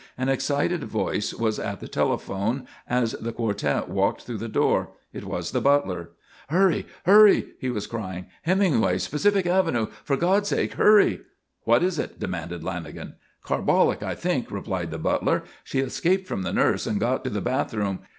[0.17, 4.89] An excited voice was at the telephone as the quartet walked through the door.
[5.13, 6.09] It was the butler.
[6.49, 6.87] "Hurry!
[7.05, 8.25] Hurry!" he was crying.
[8.41, 9.07] "Hemingway's!
[9.07, 9.85] Pacific Avenue!
[10.03, 11.21] For God's sake hurry!"
[11.65, 13.13] "What is it?" demanded Lanagan.
[13.43, 15.43] "Carbolic, I think," replied the butler.
[15.63, 17.99] "She escaped from the nurse and got to the bathroom.